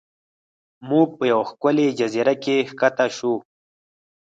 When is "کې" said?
2.43-2.55